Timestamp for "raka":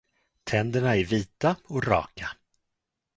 1.87-2.29